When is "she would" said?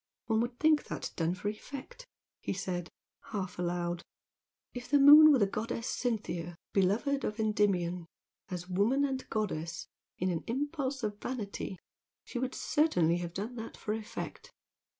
12.23-12.55